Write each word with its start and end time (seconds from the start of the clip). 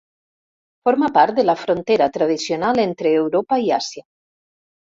Forma 0.87 1.09
part 1.17 1.41
de 1.41 1.45
la 1.49 1.55
frontera 1.65 2.09
tradicional 2.17 2.81
entre 2.87 3.15
Europa 3.21 3.61
i 3.67 3.73
Àsia. 3.81 4.07